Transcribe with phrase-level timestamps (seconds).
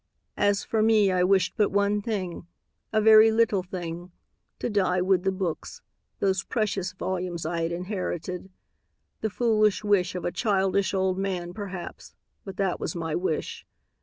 [0.39, 2.47] As for me, I wished but one thing,
[2.91, 4.11] a very little thing:
[4.57, 5.83] to die with the books,
[6.19, 8.49] those precious volumes I had inherited.
[9.19, 13.63] The foolish wish of a childish old man, perhaps, but that was my wish.